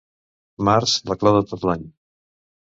Març, 0.69 0.95
la 1.13 1.19
clau 1.25 1.37
de 1.39 1.45
tot 1.53 1.69
l'any. 1.71 1.87